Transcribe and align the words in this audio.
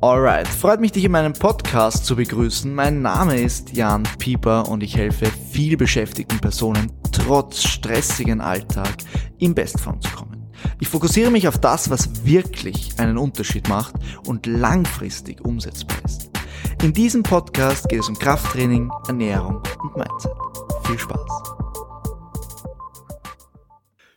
Alright, 0.00 0.46
freut 0.46 0.80
mich, 0.80 0.92
dich 0.92 1.04
in 1.04 1.12
meinem 1.12 1.32
Podcast 1.32 2.04
zu 2.04 2.16
begrüßen. 2.16 2.74
Mein 2.74 3.00
Name 3.00 3.40
ist 3.40 3.74
Jan 3.74 4.02
Pieper 4.18 4.68
und 4.68 4.82
ich 4.82 4.96
helfe 4.96 5.26
viel 5.50 5.76
beschäftigten 5.76 6.38
Personen 6.40 6.92
trotz 7.10 7.62
stressigen 7.62 8.40
Alltag 8.40 8.96
in 9.38 9.54
Bestform 9.54 10.00
zu 10.02 10.10
kommen. 10.10 10.50
Ich 10.78 10.88
fokussiere 10.88 11.30
mich 11.30 11.48
auf 11.48 11.58
das, 11.58 11.88
was 11.88 12.24
wirklich 12.24 12.98
einen 12.98 13.16
Unterschied 13.16 13.68
macht 13.68 13.94
und 14.26 14.46
langfristig 14.46 15.42
umsetzbar 15.42 15.98
ist. 16.04 16.30
In 16.82 16.92
diesem 16.92 17.22
Podcast 17.22 17.88
geht 17.88 18.00
es 18.00 18.08
um 18.08 18.18
Krafttraining, 18.18 18.90
Ernährung 19.06 19.62
und 19.82 19.96
Mindset. 19.96 20.32
Viel 20.86 20.98
Spaß! 20.98 21.54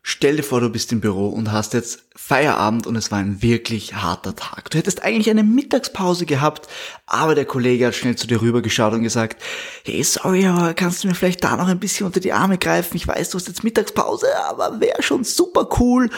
Stell 0.01 0.37
dir 0.37 0.43
vor, 0.43 0.61
du 0.61 0.69
bist 0.69 0.91
im 0.91 0.99
Büro 0.99 1.29
und 1.29 1.51
hast 1.51 1.73
jetzt 1.73 2.06
Feierabend 2.27 2.85
und 2.87 2.97
es 2.97 3.09
war 3.09 3.19
ein 3.19 3.41
wirklich 3.41 3.95
harter 3.95 4.35
Tag. 4.35 4.69
Du 4.69 4.77
hättest 4.77 5.01
eigentlich 5.01 5.29
eine 5.29 5.43
Mittagspause 5.43 6.25
gehabt, 6.25 6.67
aber 7.05 7.35
der 7.35 7.45
Kollege 7.45 7.87
hat 7.87 7.95
schnell 7.95 8.17
zu 8.17 8.27
dir 8.27 8.41
rübergeschaut 8.41 8.91
und 8.91 9.01
gesagt, 9.03 9.41
hey, 9.85 10.03
sorry, 10.03 10.45
aber 10.45 10.73
kannst 10.73 11.01
du 11.01 11.07
mir 11.07 11.15
vielleicht 11.15 11.41
da 11.41 11.55
noch 11.55 11.69
ein 11.69 11.79
bisschen 11.79 12.05
unter 12.05 12.19
die 12.19 12.33
Arme 12.33 12.57
greifen? 12.57 12.97
Ich 12.97 13.07
weiß, 13.07 13.29
du 13.29 13.37
hast 13.37 13.47
jetzt 13.47 13.63
Mittagspause, 13.63 14.27
aber 14.45 14.81
wäre 14.81 15.01
schon 15.01 15.23
super 15.23 15.69
cool. 15.79 16.09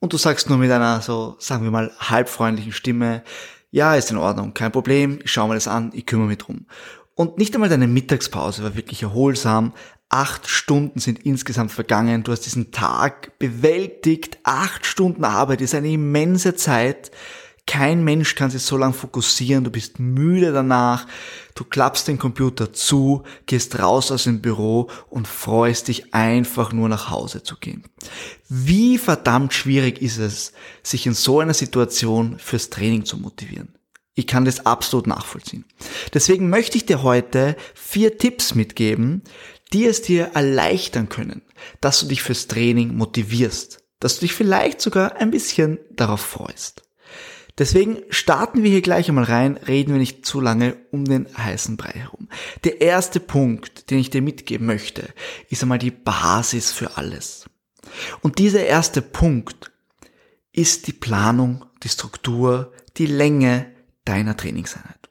Und 0.00 0.14
du 0.14 0.16
sagst 0.16 0.48
nur 0.48 0.56
mit 0.56 0.70
einer 0.70 1.02
so, 1.02 1.36
sagen 1.38 1.64
wir 1.64 1.70
mal, 1.70 1.92
halbfreundlichen 1.98 2.72
Stimme, 2.72 3.22
ja, 3.70 3.96
ist 3.96 4.10
in 4.10 4.16
Ordnung, 4.16 4.54
kein 4.54 4.72
Problem, 4.72 5.18
ich 5.22 5.30
schaue 5.30 5.48
mir 5.48 5.54
das 5.56 5.68
an, 5.68 5.90
ich 5.92 6.06
kümmere 6.06 6.28
mich 6.28 6.38
drum. 6.38 6.64
Und 7.16 7.36
nicht 7.36 7.54
einmal 7.54 7.68
deine 7.68 7.86
Mittagspause 7.86 8.62
war 8.62 8.76
wirklich 8.76 9.02
erholsam, 9.02 9.74
Acht 10.14 10.48
Stunden 10.48 11.00
sind 11.00 11.26
insgesamt 11.26 11.72
vergangen. 11.72 12.22
Du 12.22 12.30
hast 12.30 12.42
diesen 12.42 12.70
Tag 12.70 13.36
bewältigt. 13.40 14.38
Acht 14.44 14.86
Stunden 14.86 15.24
Arbeit 15.24 15.60
ist 15.60 15.74
eine 15.74 15.90
immense 15.90 16.54
Zeit. 16.54 17.10
Kein 17.66 18.04
Mensch 18.04 18.36
kann 18.36 18.48
sich 18.48 18.62
so 18.62 18.76
lange 18.76 18.92
fokussieren. 18.92 19.64
Du 19.64 19.72
bist 19.72 19.98
müde 19.98 20.52
danach. 20.52 21.08
Du 21.56 21.64
klappst 21.64 22.06
den 22.06 22.20
Computer 22.20 22.72
zu, 22.72 23.24
gehst 23.46 23.76
raus 23.80 24.12
aus 24.12 24.22
dem 24.22 24.40
Büro 24.40 24.88
und 25.10 25.26
freust 25.26 25.88
dich 25.88 26.14
einfach 26.14 26.72
nur 26.72 26.88
nach 26.88 27.10
Hause 27.10 27.42
zu 27.42 27.56
gehen. 27.56 27.82
Wie 28.48 28.98
verdammt 28.98 29.52
schwierig 29.52 30.00
ist 30.00 30.18
es, 30.18 30.52
sich 30.84 31.08
in 31.08 31.14
so 31.14 31.40
einer 31.40 31.54
Situation 31.54 32.38
fürs 32.38 32.70
Training 32.70 33.04
zu 33.04 33.16
motivieren? 33.16 33.74
Ich 34.16 34.28
kann 34.28 34.44
das 34.44 34.64
absolut 34.64 35.08
nachvollziehen. 35.08 35.64
Deswegen 36.12 36.48
möchte 36.48 36.76
ich 36.76 36.86
dir 36.86 37.02
heute 37.02 37.56
vier 37.74 38.16
Tipps 38.16 38.54
mitgeben, 38.54 39.22
die 39.72 39.86
es 39.86 40.02
dir 40.02 40.32
erleichtern 40.34 41.08
können, 41.08 41.42
dass 41.80 42.00
du 42.00 42.06
dich 42.06 42.22
fürs 42.22 42.46
Training 42.46 42.96
motivierst, 42.96 43.82
dass 44.00 44.16
du 44.16 44.20
dich 44.22 44.34
vielleicht 44.34 44.80
sogar 44.80 45.16
ein 45.16 45.30
bisschen 45.30 45.78
darauf 45.90 46.20
freust. 46.20 46.82
Deswegen 47.56 48.02
starten 48.10 48.64
wir 48.64 48.70
hier 48.70 48.82
gleich 48.82 49.08
einmal 49.08 49.24
rein, 49.24 49.56
reden 49.56 49.92
wir 49.92 50.00
nicht 50.00 50.26
zu 50.26 50.40
lange 50.40 50.76
um 50.90 51.04
den 51.04 51.28
heißen 51.36 51.76
Brei 51.76 51.92
herum. 51.92 52.28
Der 52.64 52.80
erste 52.80 53.20
Punkt, 53.20 53.90
den 53.90 53.98
ich 53.98 54.10
dir 54.10 54.22
mitgeben 54.22 54.66
möchte, 54.66 55.08
ist 55.50 55.62
einmal 55.62 55.78
die 55.78 55.92
Basis 55.92 56.72
für 56.72 56.96
alles. 56.96 57.44
Und 58.22 58.40
dieser 58.40 58.64
erste 58.64 59.02
Punkt 59.02 59.70
ist 60.50 60.88
die 60.88 60.92
Planung, 60.92 61.64
die 61.84 61.88
Struktur, 61.88 62.72
die 62.96 63.06
Länge 63.06 63.72
deiner 64.04 64.36
Trainingseinheit. 64.36 65.03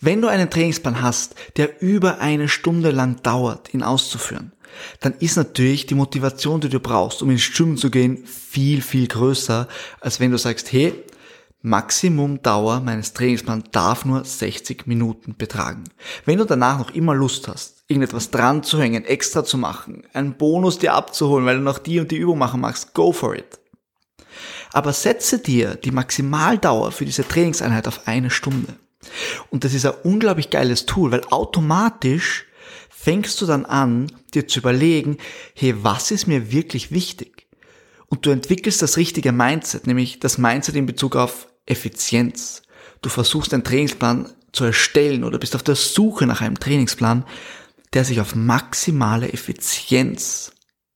Wenn 0.00 0.22
du 0.22 0.28
einen 0.28 0.50
Trainingsplan 0.50 1.02
hast, 1.02 1.34
der 1.56 1.82
über 1.82 2.20
eine 2.20 2.48
Stunde 2.48 2.90
lang 2.90 3.22
dauert, 3.22 3.72
ihn 3.74 3.82
auszuführen, 3.82 4.52
dann 5.00 5.14
ist 5.14 5.36
natürlich 5.36 5.86
die 5.86 5.94
Motivation, 5.94 6.60
die 6.60 6.68
du 6.68 6.80
brauchst, 6.80 7.22
um 7.22 7.30
ins 7.30 7.42
Schwimmen 7.42 7.76
zu 7.76 7.90
gehen, 7.90 8.26
viel, 8.26 8.82
viel 8.82 9.06
größer, 9.06 9.68
als 10.00 10.20
wenn 10.20 10.30
du 10.30 10.38
sagst, 10.38 10.72
hey, 10.72 10.94
Maximumdauer 11.62 12.80
meines 12.80 13.12
Trainingsplans 13.12 13.64
darf 13.72 14.04
nur 14.04 14.24
60 14.24 14.86
Minuten 14.86 15.34
betragen. 15.36 15.84
Wenn 16.24 16.38
du 16.38 16.44
danach 16.44 16.78
noch 16.78 16.94
immer 16.94 17.14
Lust 17.14 17.48
hast, 17.48 17.82
irgendetwas 17.88 18.30
dran 18.30 18.62
zu 18.62 18.80
hängen, 18.80 19.04
extra 19.04 19.44
zu 19.44 19.58
machen, 19.58 20.04
einen 20.12 20.34
Bonus 20.34 20.78
dir 20.78 20.94
abzuholen, 20.94 21.44
weil 21.44 21.56
du 21.56 21.62
noch 21.62 21.78
die 21.78 21.98
und 21.98 22.12
die 22.12 22.18
Übung 22.18 22.38
machen 22.38 22.60
magst, 22.60 22.94
go 22.94 23.10
for 23.10 23.34
it. 23.34 23.58
Aber 24.72 24.92
setze 24.92 25.40
dir 25.40 25.74
die 25.74 25.90
Maximaldauer 25.90 26.92
für 26.92 27.04
diese 27.04 27.26
Trainingseinheit 27.26 27.88
auf 27.88 28.06
eine 28.06 28.30
Stunde. 28.30 28.74
Und 29.50 29.64
das 29.64 29.74
ist 29.74 29.86
ein 29.86 29.94
unglaublich 30.04 30.50
geiles 30.50 30.86
Tool, 30.86 31.10
weil 31.12 31.24
automatisch 31.30 32.46
fängst 32.88 33.40
du 33.40 33.46
dann 33.46 33.64
an, 33.66 34.10
dir 34.34 34.48
zu 34.48 34.58
überlegen, 34.58 35.18
hey, 35.54 35.74
was 35.82 36.10
ist 36.10 36.26
mir 36.26 36.50
wirklich 36.52 36.90
wichtig? 36.90 37.46
Und 38.08 38.26
du 38.26 38.30
entwickelst 38.30 38.82
das 38.82 38.96
richtige 38.96 39.32
Mindset, 39.32 39.86
nämlich 39.86 40.20
das 40.20 40.38
Mindset 40.38 40.76
in 40.76 40.86
Bezug 40.86 41.16
auf 41.16 41.48
Effizienz. 41.66 42.62
Du 43.02 43.08
versuchst 43.08 43.52
einen 43.52 43.64
Trainingsplan 43.64 44.32
zu 44.52 44.64
erstellen 44.64 45.24
oder 45.24 45.38
bist 45.38 45.54
auf 45.54 45.62
der 45.62 45.74
Suche 45.74 46.26
nach 46.26 46.40
einem 46.40 46.58
Trainingsplan, 46.58 47.24
der 47.92 48.04
sich 48.04 48.20
auf 48.20 48.34
maximale 48.34 49.32
Effizienz 49.32 50.52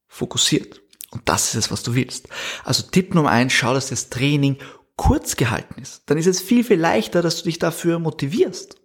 fokussiert. 0.09 0.81
Und 1.11 1.23
das 1.29 1.49
ist 1.49 1.67
es, 1.67 1.71
was 1.71 1.83
du 1.83 1.95
willst. 1.95 2.29
Also 2.65 2.85
Tipp 2.85 3.15
Nummer 3.15 3.31
eins, 3.31 3.53
schau, 3.53 3.75
dass 3.75 3.89
das 3.89 4.11
Training 4.11 4.59
kurz 5.01 5.37
gehalten 5.37 5.81
ist, 5.81 6.03
dann 6.07 6.19
ist 6.19 6.27
es 6.27 6.43
viel, 6.43 6.63
viel 6.63 6.79
leichter, 6.79 7.23
dass 7.23 7.39
du 7.39 7.45
dich 7.45 7.59
dafür 7.59 7.99
motivierst. 7.99 8.77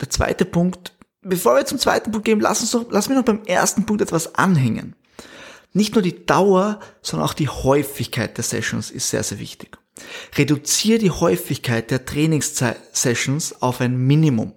Der 0.00 0.08
zweite 0.08 0.46
Punkt, 0.46 0.96
bevor 1.20 1.54
wir 1.54 1.66
zum 1.66 1.78
zweiten 1.78 2.12
Punkt 2.12 2.24
gehen, 2.24 2.40
lass 2.40 2.62
uns 2.62 2.70
doch, 2.70 2.86
lass 2.88 3.10
mich 3.10 3.18
noch 3.18 3.26
beim 3.26 3.44
ersten 3.44 3.84
Punkt 3.84 4.00
etwas 4.00 4.36
anhängen. 4.36 4.96
Nicht 5.74 5.94
nur 5.94 6.00
die 6.00 6.24
Dauer, 6.24 6.80
sondern 7.02 7.28
auch 7.28 7.34
die 7.34 7.50
Häufigkeit 7.50 8.38
der 8.38 8.44
Sessions 8.44 8.90
ist 8.90 9.10
sehr, 9.10 9.22
sehr 9.22 9.38
wichtig. 9.38 9.76
Reduziere 10.34 10.98
die 10.98 11.10
Häufigkeit 11.10 11.90
der 11.90 12.06
Trainingssessions 12.06 13.60
auf 13.60 13.82
ein 13.82 13.98
Minimum. 13.98 14.54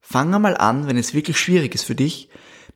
Fang 0.00 0.34
einmal 0.34 0.56
an, 0.56 0.86
wenn 0.86 0.96
es 0.96 1.12
wirklich 1.12 1.38
schwierig 1.38 1.74
ist 1.74 1.84
für 1.84 1.94
dich, 1.94 2.30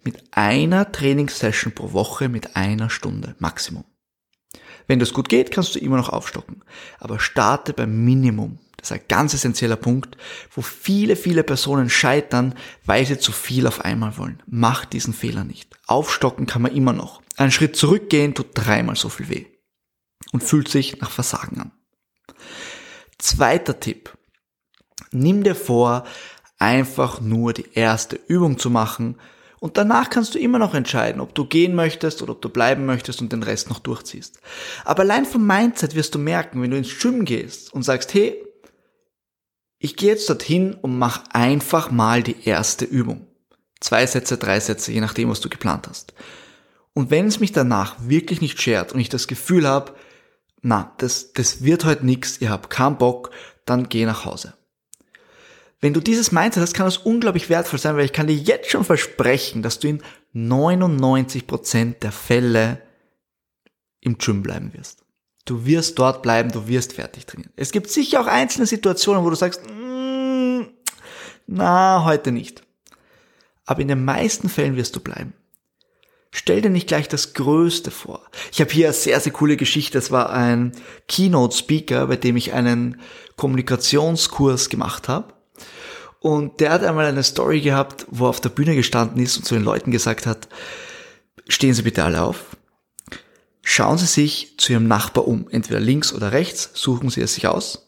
mit 0.04 0.22
einer 0.32 0.92
Trainingssession 0.92 1.72
pro 1.72 1.94
Woche 1.94 2.28
mit 2.28 2.56
einer 2.56 2.90
Stunde 2.90 3.36
Maximum. 3.38 3.84
Wenn 4.86 4.98
das 4.98 5.12
gut 5.12 5.28
geht, 5.28 5.50
kannst 5.50 5.74
du 5.74 5.78
immer 5.78 5.96
noch 5.96 6.08
aufstocken. 6.08 6.62
Aber 6.98 7.18
starte 7.18 7.72
beim 7.72 8.04
Minimum. 8.04 8.58
Das 8.76 8.90
ist 8.90 8.96
ein 8.96 9.08
ganz 9.08 9.32
essentieller 9.32 9.76
Punkt, 9.76 10.16
wo 10.50 10.60
viele, 10.60 11.14
viele 11.14 11.44
Personen 11.44 11.88
scheitern, 11.88 12.54
weil 12.84 13.06
sie 13.06 13.18
zu 13.18 13.30
viel 13.30 13.66
auf 13.68 13.84
einmal 13.84 14.18
wollen. 14.18 14.42
Mach 14.46 14.84
diesen 14.84 15.14
Fehler 15.14 15.44
nicht. 15.44 15.76
Aufstocken 15.86 16.46
kann 16.46 16.62
man 16.62 16.74
immer 16.74 16.92
noch. 16.92 17.22
Einen 17.36 17.52
Schritt 17.52 17.76
zurückgehen 17.76 18.34
tut 18.34 18.48
dreimal 18.54 18.96
so 18.96 19.08
viel 19.08 19.28
weh. 19.28 19.46
Und 20.32 20.42
fühlt 20.42 20.68
sich 20.68 21.00
nach 21.00 21.10
Versagen 21.10 21.60
an. 21.60 21.72
Zweiter 23.18 23.78
Tipp. 23.78 24.16
Nimm 25.12 25.44
dir 25.44 25.54
vor, 25.54 26.04
einfach 26.58 27.20
nur 27.20 27.52
die 27.52 27.72
erste 27.74 28.16
Übung 28.26 28.58
zu 28.58 28.70
machen 28.70 29.16
und 29.62 29.76
danach 29.76 30.10
kannst 30.10 30.34
du 30.34 30.40
immer 30.40 30.58
noch 30.58 30.74
entscheiden, 30.74 31.20
ob 31.20 31.36
du 31.36 31.44
gehen 31.44 31.76
möchtest 31.76 32.20
oder 32.20 32.32
ob 32.32 32.42
du 32.42 32.48
bleiben 32.48 32.84
möchtest 32.84 33.20
und 33.20 33.32
den 33.32 33.44
Rest 33.44 33.68
noch 33.68 33.78
durchziehst. 33.78 34.40
Aber 34.84 35.02
allein 35.02 35.24
vom 35.24 35.46
Mindset 35.46 35.94
wirst 35.94 36.16
du 36.16 36.18
merken, 36.18 36.60
wenn 36.60 36.72
du 36.72 36.76
ins 36.76 36.88
Schwimmen 36.88 37.24
gehst 37.24 37.72
und 37.72 37.84
sagst, 37.84 38.12
hey, 38.12 38.44
ich 39.78 39.94
gehe 39.94 40.08
jetzt 40.10 40.28
dorthin 40.28 40.74
und 40.74 40.98
mach 40.98 41.22
einfach 41.30 41.92
mal 41.92 42.24
die 42.24 42.44
erste 42.44 42.84
Übung. 42.84 43.28
Zwei 43.78 44.04
Sätze, 44.04 44.36
drei 44.36 44.58
Sätze, 44.58 44.90
je 44.90 45.00
nachdem, 45.00 45.30
was 45.30 45.40
du 45.40 45.48
geplant 45.48 45.86
hast. 45.88 46.12
Und 46.92 47.12
wenn 47.12 47.28
es 47.28 47.38
mich 47.38 47.52
danach 47.52 47.94
wirklich 48.00 48.40
nicht 48.40 48.60
schert 48.60 48.92
und 48.92 48.98
ich 48.98 49.10
das 49.10 49.28
Gefühl 49.28 49.68
habe, 49.68 49.94
na, 50.60 50.92
das, 50.98 51.34
das 51.34 51.62
wird 51.62 51.84
heute 51.84 52.04
nichts, 52.04 52.40
ihr 52.40 52.50
habt 52.50 52.68
keinen 52.68 52.98
Bock, 52.98 53.30
dann 53.64 53.88
geh 53.88 54.06
nach 54.06 54.24
Hause. 54.24 54.54
Wenn 55.82 55.94
du 55.94 56.00
dieses 56.00 56.30
Mindset 56.30 56.62
hast, 56.62 56.74
kann 56.74 56.86
das 56.86 56.98
unglaublich 56.98 57.48
wertvoll 57.48 57.80
sein, 57.80 57.96
weil 57.96 58.04
ich 58.04 58.12
kann 58.12 58.28
dir 58.28 58.36
jetzt 58.36 58.70
schon 58.70 58.84
versprechen, 58.84 59.62
dass 59.62 59.80
du 59.80 59.88
in 59.88 60.02
99% 60.32 61.98
der 61.98 62.12
Fälle 62.12 62.80
im 64.00 64.16
Gym 64.16 64.44
bleiben 64.44 64.72
wirst. 64.74 65.04
Du 65.44 65.66
wirst 65.66 65.98
dort 65.98 66.22
bleiben, 66.22 66.52
du 66.52 66.68
wirst 66.68 66.92
fertig 66.92 67.26
trainieren. 67.26 67.52
Es 67.56 67.72
gibt 67.72 67.90
sicher 67.90 68.20
auch 68.20 68.28
einzelne 68.28 68.66
Situationen, 68.66 69.24
wo 69.24 69.30
du 69.30 69.34
sagst, 69.34 69.60
mm, 69.68 70.60
na, 71.48 72.04
heute 72.04 72.30
nicht. 72.30 72.62
Aber 73.66 73.82
in 73.82 73.88
den 73.88 74.04
meisten 74.04 74.48
Fällen 74.48 74.76
wirst 74.76 74.94
du 74.94 75.00
bleiben. 75.00 75.34
Stell 76.30 76.60
dir 76.60 76.70
nicht 76.70 76.86
gleich 76.86 77.08
das 77.08 77.34
Größte 77.34 77.90
vor. 77.90 78.22
Ich 78.52 78.60
habe 78.60 78.70
hier 78.70 78.86
eine 78.86 78.94
sehr, 78.94 79.18
sehr 79.18 79.32
coole 79.32 79.56
Geschichte. 79.56 79.98
Das 79.98 80.12
war 80.12 80.30
ein 80.30 80.72
Keynote-Speaker, 81.08 82.06
bei 82.06 82.16
dem 82.16 82.36
ich 82.36 82.52
einen 82.52 83.00
Kommunikationskurs 83.36 84.68
gemacht 84.68 85.08
habe. 85.08 85.31
Und 86.20 86.60
der 86.60 86.70
hat 86.70 86.84
einmal 86.84 87.06
eine 87.06 87.22
Story 87.22 87.60
gehabt, 87.60 88.06
wo 88.10 88.26
er 88.26 88.30
auf 88.30 88.40
der 88.40 88.48
Bühne 88.48 88.76
gestanden 88.76 89.20
ist 89.20 89.36
und 89.36 89.44
zu 89.44 89.54
den 89.54 89.64
Leuten 89.64 89.90
gesagt 89.90 90.26
hat, 90.26 90.48
stehen 91.48 91.74
Sie 91.74 91.82
bitte 91.82 92.04
alle 92.04 92.22
auf, 92.22 92.56
schauen 93.62 93.98
Sie 93.98 94.06
sich 94.06 94.56
zu 94.58 94.72
Ihrem 94.72 94.86
Nachbar 94.86 95.26
um, 95.26 95.48
entweder 95.50 95.80
links 95.80 96.12
oder 96.12 96.32
rechts, 96.32 96.70
suchen 96.74 97.10
Sie 97.10 97.20
es 97.20 97.34
sich 97.34 97.48
aus, 97.48 97.86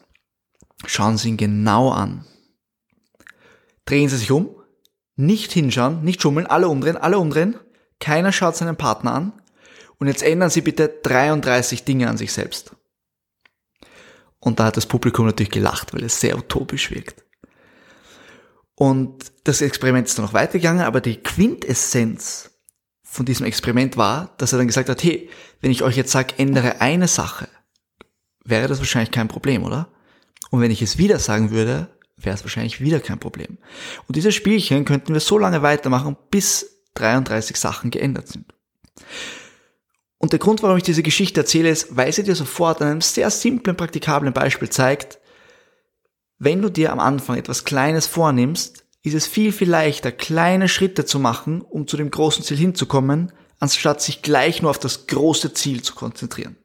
schauen 0.85 1.17
Sie 1.17 1.29
ihn 1.29 1.37
genau 1.37 1.91
an, 1.91 2.25
drehen 3.85 4.09
Sie 4.09 4.17
sich 4.17 4.31
um, 4.31 4.49
nicht 5.15 5.53
hinschauen, 5.53 6.03
nicht 6.03 6.21
schummeln, 6.21 6.47
alle 6.47 6.67
umdrehen, 6.67 6.97
alle 6.97 7.19
umdrehen, 7.19 7.55
keiner 7.99 8.31
schaut 8.31 8.55
seinen 8.55 8.75
Partner 8.75 9.13
an. 9.13 9.33
Und 9.97 10.07
jetzt 10.07 10.23
ändern 10.23 10.49
Sie 10.49 10.61
bitte 10.61 10.89
33 11.03 11.85
Dinge 11.85 12.09
an 12.09 12.17
sich 12.17 12.33
selbst. 12.33 12.75
Und 14.39 14.59
da 14.59 14.65
hat 14.65 14.77
das 14.77 14.85
Publikum 14.85 15.25
natürlich 15.25 15.51
gelacht, 15.51 15.93
weil 15.93 16.03
es 16.03 16.19
sehr 16.19 16.37
utopisch 16.37 16.91
wirkt. 16.91 17.24
Und 18.75 19.31
das 19.45 19.61
Experiment 19.61 20.07
ist 20.07 20.17
dann 20.17 20.25
noch 20.25 20.33
weitergegangen, 20.33 20.83
aber 20.83 21.01
die 21.01 21.17
Quintessenz 21.17 22.51
von 23.03 23.25
diesem 23.25 23.45
Experiment 23.45 23.95
war, 23.95 24.33
dass 24.37 24.51
er 24.51 24.57
dann 24.57 24.67
gesagt 24.67 24.89
hat, 24.89 25.03
hey, 25.03 25.29
wenn 25.61 25.71
ich 25.71 25.83
euch 25.83 25.95
jetzt 25.95 26.11
sage, 26.11 26.35
ändere 26.37 26.81
eine 26.81 27.07
Sache, 27.07 27.47
wäre 28.43 28.67
das 28.67 28.79
wahrscheinlich 28.79 29.11
kein 29.11 29.29
Problem, 29.29 29.63
oder? 29.63 29.87
Und 30.51 30.61
wenn 30.61 30.71
ich 30.71 30.81
es 30.81 30.97
wieder 30.97 31.19
sagen 31.19 31.51
würde, 31.51 31.87
wäre 32.17 32.35
es 32.35 32.43
wahrscheinlich 32.43 32.81
wieder 32.81 32.99
kein 32.99 33.19
Problem. 33.19 33.57
Und 34.07 34.15
dieses 34.15 34.35
Spielchen 34.35 34.85
könnten 34.85 35.13
wir 35.13 35.21
so 35.21 35.37
lange 35.37 35.61
weitermachen, 35.61 36.17
bis 36.29 36.83
33 36.95 37.57
Sachen 37.57 37.91
geändert 37.91 38.27
sind. 38.27 38.53
Und 40.17 40.31
der 40.31 40.39
Grund, 40.39 40.63
warum 40.63 40.77
ich 40.77 40.83
diese 40.83 41.03
Geschichte 41.03 41.41
erzähle, 41.41 41.69
ist, 41.69 41.95
weil 41.95 42.11
sie 42.11 42.23
dir 42.23 42.35
sofort 42.35 42.81
an 42.81 42.87
einem 42.87 43.01
sehr 43.01 43.29
simplen, 43.29 43.77
praktikablen 43.77 44.33
Beispiel 44.33 44.69
zeigt, 44.69 45.19
wenn 46.37 46.61
du 46.61 46.69
dir 46.69 46.91
am 46.91 46.99
Anfang 46.99 47.37
etwas 47.37 47.63
Kleines 47.63 48.07
vornimmst, 48.07 48.85
ist 49.03 49.13
es 49.13 49.27
viel, 49.27 49.51
viel 49.51 49.69
leichter, 49.69 50.11
kleine 50.11 50.67
Schritte 50.67 51.05
zu 51.05 51.19
machen, 51.19 51.61
um 51.61 51.87
zu 51.87 51.95
dem 51.95 52.11
großen 52.11 52.43
Ziel 52.43 52.57
hinzukommen, 52.57 53.31
anstatt 53.59 54.01
sich 54.01 54.21
gleich 54.21 54.61
nur 54.61 54.71
auf 54.71 54.79
das 54.79 55.07
große 55.07 55.53
Ziel 55.53 55.81
zu 55.81 55.95
konzentrieren. 55.95 56.57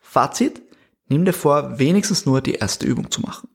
Fazit, 0.00 0.62
nimm 1.08 1.24
dir 1.24 1.32
vor, 1.32 1.78
wenigstens 1.78 2.24
nur 2.24 2.40
die 2.40 2.54
erste 2.54 2.86
Übung 2.86 3.10
zu 3.10 3.20
machen. 3.20 3.48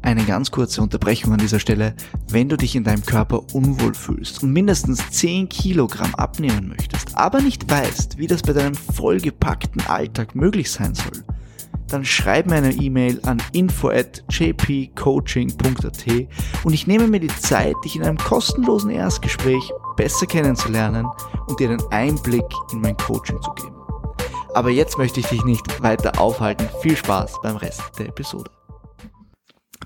Eine 0.00 0.24
ganz 0.24 0.50
kurze 0.50 0.82
Unterbrechung 0.82 1.32
an 1.32 1.38
dieser 1.38 1.60
Stelle. 1.60 1.94
Wenn 2.28 2.48
du 2.48 2.56
dich 2.56 2.74
in 2.74 2.82
deinem 2.84 3.06
Körper 3.06 3.54
unwohl 3.54 3.94
fühlst 3.94 4.42
und 4.42 4.52
mindestens 4.52 5.10
10 5.10 5.48
Kilogramm 5.48 6.14
abnehmen 6.16 6.68
möchtest, 6.68 7.16
aber 7.16 7.40
nicht 7.40 7.70
weißt, 7.70 8.18
wie 8.18 8.26
das 8.26 8.42
bei 8.42 8.52
deinem 8.52 8.74
vollgepackten 8.74 9.82
Alltag 9.82 10.34
möglich 10.34 10.70
sein 10.70 10.94
soll, 10.94 11.22
dann 11.92 12.04
schreib 12.04 12.46
mir 12.46 12.56
eine 12.56 12.72
E-Mail 12.72 13.20
an 13.24 13.42
info 13.52 13.88
at 13.90 14.24
jpcoaching.at 14.30 16.28
und 16.64 16.72
ich 16.72 16.86
nehme 16.86 17.06
mir 17.06 17.20
die 17.20 17.28
Zeit, 17.28 17.74
dich 17.84 17.96
in 17.96 18.02
einem 18.02 18.16
kostenlosen 18.16 18.90
Erstgespräch 18.90 19.70
besser 19.96 20.26
kennenzulernen 20.26 21.06
und 21.46 21.60
dir 21.60 21.70
einen 21.70 21.82
Einblick 21.90 22.44
in 22.72 22.80
mein 22.80 22.96
Coaching 22.96 23.40
zu 23.42 23.52
geben. 23.52 23.76
Aber 24.54 24.70
jetzt 24.70 24.98
möchte 24.98 25.20
ich 25.20 25.26
dich 25.26 25.44
nicht 25.44 25.82
weiter 25.82 26.20
aufhalten. 26.20 26.68
Viel 26.80 26.96
Spaß 26.96 27.40
beim 27.42 27.56
Rest 27.56 27.82
der 27.98 28.08
Episode. 28.08 28.50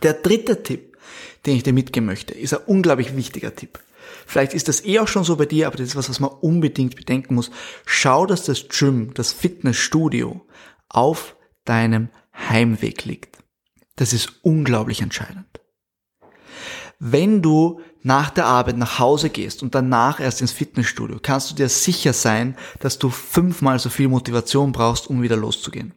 Der 0.03 0.15
dritte 0.15 0.63
Tipp, 0.63 0.97
den 1.45 1.57
ich 1.57 1.63
dir 1.63 1.73
mitgeben 1.73 2.07
möchte, 2.07 2.35
ist 2.35 2.55
ein 2.55 2.65
unglaublich 2.67 3.17
wichtiger 3.17 3.55
Tipp. 3.55 3.79
Vielleicht 4.27 4.55
ist 4.55 4.69
das 4.69 4.85
eh 4.85 4.99
auch 5.01 5.09
schon 5.09 5.25
so 5.25 5.37
bei 5.37 5.47
dir, 5.47 5.67
aber 5.67 5.77
das 5.77 5.89
ist 5.89 5.97
was, 5.97 6.09
was 6.09 6.21
man 6.21 6.31
unbedingt 6.31 6.97
bedenken 6.97 7.35
muss. 7.35 7.51
Schau, 7.85 8.27
dass 8.27 8.45
das 8.45 8.69
Gym, 8.69 9.15
das 9.15 9.33
Fitnessstudio 9.33 10.41
auf 10.89 11.36
deinem 11.69 12.09
Heimweg 12.49 13.05
liegt. 13.05 13.39
Das 13.97 14.13
ist 14.13 14.41
unglaublich 14.43 15.01
entscheidend. 15.01 15.47
Wenn 16.99 17.43
du 17.43 17.81
nach 18.03 18.31
der 18.31 18.47
Arbeit 18.47 18.79
nach 18.79 18.99
Hause 18.99 19.29
gehst 19.31 19.63
und 19.63 19.75
danach 19.75 20.21
erst 20.21 20.41
ins 20.41 20.53
Fitnessstudio, 20.53 21.19
kannst 21.21 21.51
du 21.51 21.55
dir 21.55 21.69
sicher 21.69 22.13
sein, 22.13 22.57
dass 22.81 22.99
du 22.99 23.11
fünfmal 23.11 23.79
so 23.79 23.91
viel 23.91 24.09
Motivation 24.09 24.73
brauchst, 24.73 25.09
um 25.09 25.23
wieder 25.23 25.37
loszugehen. 25.37 25.93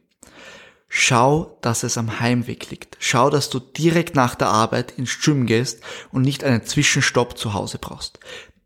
Schau, 0.88 1.56
dass 1.62 1.84
es 1.84 1.96
am 1.96 2.18
Heimweg 2.18 2.68
liegt. 2.70 2.96
Schau, 2.98 3.30
dass 3.30 3.48
du 3.48 3.60
direkt 3.60 4.16
nach 4.16 4.34
der 4.34 4.48
Arbeit 4.48 4.92
ins 4.98 5.20
Gym 5.20 5.46
gehst 5.46 5.80
und 6.10 6.22
nicht 6.22 6.42
einen 6.42 6.66
Zwischenstopp 6.66 7.38
zu 7.38 7.54
Hause 7.54 7.78
brauchst. 7.78 8.18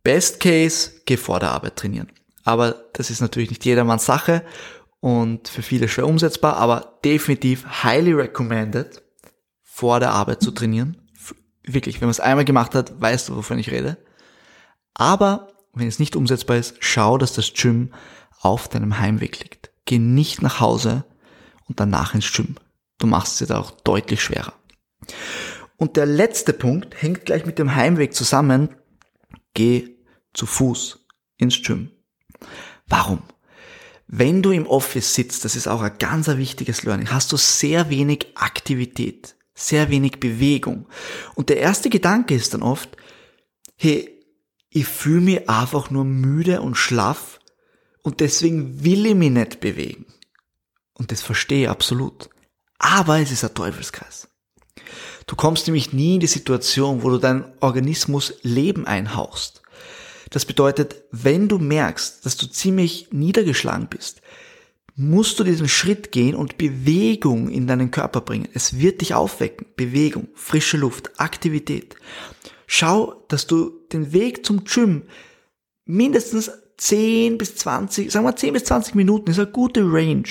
Best 0.03 0.41
Case, 0.41 0.91
geh 1.05 1.19
vor 1.19 1.39
der 1.39 1.51
Arbeit 1.51 1.77
trainieren. 1.77 2.11
Aber 2.45 2.85
das 2.95 3.11
ist 3.11 3.21
natürlich 3.21 3.51
nicht 3.51 3.65
jedermanns 3.65 4.07
Sache 4.07 4.43
und 5.05 5.49
für 5.49 5.61
viele 5.61 5.87
schwer 5.87 6.07
umsetzbar, 6.07 6.57
aber 6.57 6.99
definitiv 7.05 7.67
highly 7.85 8.15
recommended, 8.15 9.03
vor 9.61 10.01
der 10.01 10.13
Arbeit 10.13 10.41
zu 10.41 10.51
trainieren. 10.51 10.97
Wirklich, 11.63 12.01
wenn 12.01 12.07
man 12.07 12.13
es 12.13 12.21
einmal 12.21 12.47
gemacht 12.47 12.75
hat, 12.75 12.99
weißt 13.03 13.29
du, 13.29 13.37
wovon 13.37 13.59
ich 13.59 13.71
rede. 13.71 13.99
Aber 14.95 15.53
wenn 15.75 15.89
es 15.89 15.99
nicht 15.99 16.17
umsetzbar 16.17 16.57
ist, 16.57 16.77
schau, 16.81 17.19
dass 17.19 17.35
das 17.35 17.53
Gym 17.53 17.93
auf 18.41 18.69
deinem 18.69 18.99
Heimweg 18.99 19.41
liegt. 19.41 19.73
Geh 19.85 19.99
nicht 19.99 20.41
nach 20.41 20.61
Hause 20.61 21.05
und 21.67 21.81
danach 21.81 22.15
ins 22.15 22.33
Gym. 22.33 22.57
Du 22.99 23.07
machst 23.07 23.43
es 23.43 23.49
dir 23.49 23.59
auch 23.59 23.73
deutlich 23.73 24.23
schwerer. 24.23 24.55
Und 25.77 25.99
der 25.99 26.07
letzte 26.07 26.55
Punkt 26.55 27.03
hängt 27.03 27.27
gleich 27.27 27.45
mit 27.45 27.59
dem 27.59 27.75
Heimweg 27.75 28.15
zusammen. 28.15 28.75
Geh 29.53 29.99
zu 30.33 30.47
Fuß 30.47 31.05
ins 31.37 31.61
Gym. 31.61 31.91
Warum? 32.87 33.23
Wenn 34.07 34.43
du 34.43 34.51
im 34.51 34.67
Office 34.67 35.15
sitzt, 35.15 35.45
das 35.45 35.57
ist 35.57 35.67
auch 35.67 35.81
ein 35.81 35.99
ganz 35.99 36.29
wichtiges 36.29 36.83
Learning, 36.83 37.11
hast 37.11 37.33
du 37.33 37.37
sehr 37.37 37.91
wenig 37.91 38.29
Aktivität, 38.35 39.37
sehr 39.55 39.89
wenig 39.91 40.21
Bewegung. 40.21 40.87
Und 41.35 41.49
der 41.49 41.59
erste 41.59 41.89
Gedanke 41.91 42.35
ist 42.35 42.55
dann 42.55 42.63
oft, 42.63 42.97
hey, 43.77 44.11
ich 44.71 44.87
fühle 44.87 45.21
mich 45.21 45.49
einfach 45.49 45.91
nur 45.91 46.05
müde 46.05 46.61
und 46.61 46.75
schlaff 46.75 47.39
und 48.03 48.21
deswegen 48.21 48.85
will 48.85 49.07
ich 49.07 49.15
mich 49.15 49.31
nicht 49.31 49.61
bewegen. 49.61 50.07
Und 50.93 51.11
das 51.11 51.23
verstehe 51.23 51.65
ich 51.65 51.69
absolut. 51.69 52.29
Aber 52.79 53.21
es 53.21 53.31
ist 53.31 53.45
ein 53.45 53.55
Teufelskreis. 53.55 54.29
Du 55.27 55.37
kommst 55.37 55.67
nämlich 55.67 55.93
nie 55.93 56.15
in 56.15 56.21
die 56.21 56.27
Situation, 56.27 57.03
wo 57.03 57.11
du 57.11 57.19
deinen 57.19 57.45
Organismus 57.61 58.35
Leben 58.43 58.87
einhauchst. 58.87 59.63
Das 60.31 60.45
bedeutet, 60.45 61.03
wenn 61.11 61.49
du 61.49 61.59
merkst, 61.59 62.25
dass 62.25 62.37
du 62.37 62.47
ziemlich 62.47 63.09
niedergeschlagen 63.13 63.89
bist, 63.89 64.23
musst 64.97 65.39
du 65.39 65.45
diesen 65.45 65.69
Schritt 65.69 66.13
gehen 66.13 66.35
und 66.35 66.57
Bewegung 66.57 67.49
in 67.49 67.67
deinen 67.67 67.91
Körper 67.91 68.21
bringen. 68.21 68.49
Es 68.55 68.79
wird 68.79 69.01
dich 69.01 69.15
aufwecken. 69.15 69.67
Bewegung, 69.77 70.29
frische 70.35 70.77
Luft, 70.77 71.19
Aktivität. 71.19 71.97
Schau, 72.67 73.25
dass 73.29 73.47
du 73.47 73.73
den 73.93 74.13
Weg 74.13 74.47
zum 74.47 74.65
Gym 74.65 75.03
mindestens 75.85 76.51
10 76.77 77.39
bis 77.39 77.57
20, 77.57 78.11
sagen 78.11 78.25
wir 78.25 78.37
10 78.37 78.53
bis 78.53 78.65
20 78.65 78.95
Minuten 78.95 79.31
ist 79.31 79.39
eine 79.39 79.51
gute 79.51 79.81
Range 79.81 80.29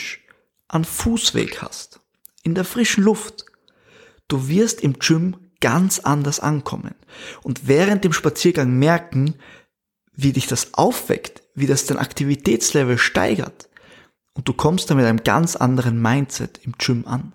an 0.67 0.85
Fußweg 0.85 1.61
hast, 1.61 1.99
in 2.43 2.55
der 2.55 2.65
frischen 2.65 3.03
Luft, 3.03 3.45
du 4.27 4.47
wirst 4.47 4.81
im 4.81 4.99
Gym 4.99 5.37
ganz 5.61 5.99
anders 5.99 6.39
ankommen 6.39 6.95
und 7.43 7.67
während 7.67 8.03
dem 8.03 8.11
Spaziergang 8.11 8.77
merken, 8.77 9.35
wie 10.15 10.33
dich 10.33 10.47
das 10.47 10.73
aufweckt, 10.73 11.43
wie 11.55 11.67
das 11.67 11.85
dein 11.85 11.97
Aktivitätslevel 11.97 12.97
steigert 12.97 13.69
und 14.33 14.47
du 14.47 14.53
kommst 14.53 14.89
dann 14.89 14.97
mit 14.97 15.05
einem 15.05 15.23
ganz 15.23 15.55
anderen 15.55 16.01
Mindset 16.01 16.59
im 16.63 16.73
Gym 16.77 17.05
an. 17.07 17.33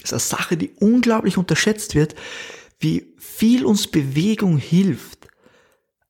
Das 0.00 0.12
ist 0.12 0.32
eine 0.32 0.40
Sache, 0.40 0.56
die 0.56 0.70
unglaublich 0.80 1.36
unterschätzt 1.36 1.94
wird, 1.94 2.14
wie 2.78 3.14
viel 3.18 3.64
uns 3.64 3.88
Bewegung 3.88 4.56
hilft, 4.56 5.28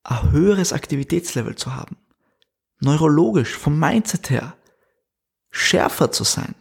ein 0.03 0.31
höheres 0.31 0.73
Aktivitätslevel 0.73 1.55
zu 1.55 1.75
haben. 1.75 1.97
Neurologisch, 2.79 3.55
vom 3.55 3.79
Mindset 3.79 4.29
her 4.29 4.57
schärfer 5.51 6.11
zu 6.11 6.23
sein, 6.23 6.55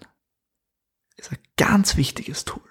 ist 1.17 1.33
ein 1.33 1.39
ganz 1.57 1.97
wichtiges 1.97 2.45
Tool. 2.45 2.63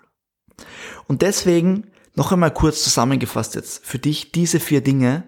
Und 1.07 1.23
deswegen 1.23 1.91
noch 2.13 2.31
einmal 2.31 2.53
kurz 2.53 2.83
zusammengefasst 2.83 3.55
jetzt 3.55 3.85
für 3.85 3.99
dich 3.99 4.31
diese 4.31 4.59
vier 4.59 4.81
Dinge, 4.81 5.27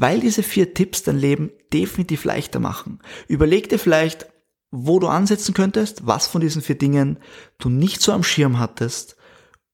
weil 0.00 0.20
diese 0.20 0.42
vier 0.42 0.72
Tipps 0.72 1.02
dein 1.02 1.18
Leben 1.18 1.50
definitiv 1.74 2.24
leichter 2.24 2.58
machen. 2.58 3.00
Überleg 3.28 3.68
dir 3.68 3.78
vielleicht, 3.78 4.26
wo 4.70 4.98
du 4.98 5.08
ansetzen 5.08 5.52
könntest, 5.52 6.06
was 6.06 6.26
von 6.26 6.40
diesen 6.40 6.62
vier 6.62 6.78
Dingen 6.78 7.18
du 7.58 7.68
nicht 7.68 8.00
so 8.00 8.12
am 8.12 8.22
Schirm 8.22 8.58
hattest 8.58 9.16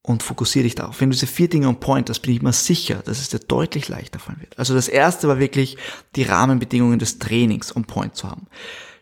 und 0.03 0.25
fokussiere 0.25 0.65
dich 0.65 0.75
darauf. 0.75 1.01
Wenn 1.01 1.11
du 1.11 1.15
diese 1.15 1.29
vier 1.29 1.49
Dinge 1.49 1.69
on 1.69 1.79
point 1.79 2.11
hast, 2.11 2.21
bin 2.21 2.35
ich 2.35 2.43
mir 2.43 2.53
sicher, 2.53 3.03
dass 3.05 3.21
es 3.21 3.29
dir 3.29 3.39
deutlich 3.39 3.89
leichter 3.89 4.19
fallen 4.19 4.41
wird. 4.41 4.59
Also 4.59 4.75
das 4.75 4.89
erste 4.89 5.29
war 5.29 5.39
wirklich, 5.39 5.77
die 6.17 6.25
Rahmenbedingungen 6.25 6.99
des 6.99 7.21
Trainings 7.21 7.75
on 7.75 7.85
point 7.85 8.17
zu 8.17 8.29
haben. 8.29 8.47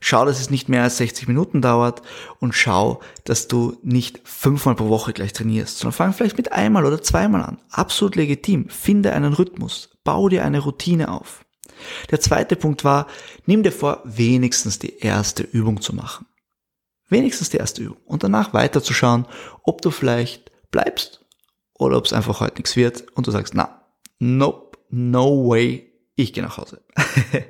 Schau, 0.00 0.26
dass 0.26 0.40
es 0.40 0.50
nicht 0.50 0.68
mehr 0.68 0.82
als 0.82 0.98
60 0.98 1.26
Minuten 1.26 1.62
dauert 1.62 2.02
und 2.38 2.54
schau, 2.54 3.00
dass 3.24 3.48
du 3.48 3.78
nicht 3.82 4.20
fünfmal 4.24 4.74
pro 4.74 4.90
Woche 4.90 5.14
gleich 5.14 5.32
trainierst, 5.32 5.78
sondern 5.78 5.94
fang 5.94 6.12
vielleicht 6.12 6.36
mit 6.36 6.52
einmal 6.52 6.84
oder 6.84 7.00
zweimal 7.00 7.40
an. 7.40 7.62
Absolut 7.70 8.14
legitim. 8.14 8.68
Finde 8.68 9.14
einen 9.14 9.32
Rhythmus. 9.32 9.93
Bau 10.04 10.28
dir 10.28 10.44
eine 10.44 10.60
Routine 10.60 11.10
auf. 11.10 11.44
Der 12.10 12.20
zweite 12.20 12.56
Punkt 12.56 12.84
war, 12.84 13.06
nimm 13.46 13.62
dir 13.62 13.72
vor, 13.72 14.02
wenigstens 14.04 14.78
die 14.78 14.98
erste 14.98 15.42
Übung 15.42 15.80
zu 15.80 15.94
machen. 15.94 16.26
Wenigstens 17.08 17.50
die 17.50 17.56
erste 17.56 17.82
Übung. 17.82 17.98
Und 18.04 18.22
danach 18.22 18.54
weiterzuschauen, 18.54 19.26
ob 19.62 19.82
du 19.82 19.90
vielleicht 19.90 20.52
bleibst 20.70 21.24
oder 21.74 21.96
ob 21.96 22.06
es 22.06 22.12
einfach 22.12 22.40
heute 22.40 22.56
nichts 22.56 22.76
wird 22.76 23.10
und 23.12 23.26
du 23.26 23.30
sagst, 23.30 23.54
na, 23.54 23.82
nope, 24.18 24.78
no 24.90 25.48
way, 25.48 25.90
ich 26.16 26.32
gehe 26.32 26.42
nach 26.42 26.58
Hause. 26.58 26.82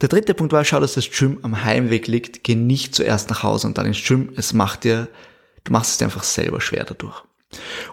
Der 0.00 0.08
dritte 0.08 0.34
Punkt 0.34 0.52
war, 0.52 0.64
schau, 0.64 0.80
dass 0.80 0.94
das 0.94 1.10
Gym 1.10 1.38
am 1.42 1.62
Heimweg 1.64 2.08
liegt. 2.08 2.42
Geh 2.42 2.56
nicht 2.56 2.94
zuerst 2.94 3.30
nach 3.30 3.44
Hause 3.44 3.68
und 3.68 3.78
dann 3.78 3.86
ins 3.86 4.02
Gym. 4.02 4.32
Es 4.36 4.52
macht 4.52 4.82
dir, 4.82 5.08
du 5.62 5.72
machst 5.72 5.92
es 5.92 5.98
dir 5.98 6.06
einfach 6.06 6.24
selber 6.24 6.60
schwer 6.60 6.84
dadurch. 6.84 7.22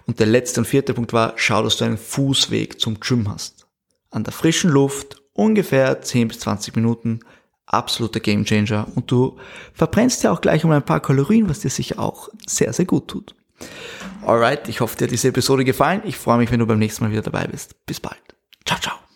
Und 0.07 0.19
der 0.19 0.25
letzte 0.25 0.61
und 0.61 0.65
vierte 0.65 0.95
Punkt 0.95 1.13
war, 1.13 1.33
schau, 1.35 1.61
dass 1.61 1.77
du 1.77 1.85
einen 1.85 1.99
Fußweg 1.99 2.79
zum 2.79 2.99
Gym 2.99 3.29
hast. 3.29 3.67
An 4.11 4.23
der 4.23 4.33
frischen 4.33 4.69
Luft, 4.69 5.21
ungefähr 5.33 6.01
10 6.01 6.27
bis 6.29 6.39
20 6.39 6.75
Minuten, 6.75 7.19
absoluter 7.65 8.19
Gamechanger 8.19 8.87
und 8.95 9.11
du 9.11 9.37
verbrennst 9.73 10.23
ja 10.23 10.31
auch 10.31 10.41
gleich 10.41 10.65
um 10.65 10.71
ein 10.71 10.83
paar 10.83 10.99
Kalorien, 10.99 11.49
was 11.49 11.59
dir 11.59 11.69
sicher 11.69 11.99
auch 11.99 12.29
sehr, 12.47 12.73
sehr 12.73 12.85
gut 12.85 13.07
tut. 13.07 13.35
Alright, 14.25 14.67
ich 14.67 14.81
hoffe, 14.81 14.97
dir 14.97 15.05
hat 15.05 15.11
diese 15.11 15.29
Episode 15.29 15.63
gefallen. 15.63 16.01
Ich 16.05 16.17
freue 16.17 16.37
mich, 16.37 16.51
wenn 16.51 16.59
du 16.59 16.65
beim 16.65 16.79
nächsten 16.79 17.03
Mal 17.03 17.11
wieder 17.11 17.21
dabei 17.21 17.47
bist. 17.47 17.85
Bis 17.85 17.99
bald. 17.99 18.21
Ciao, 18.65 18.79
ciao. 18.79 19.08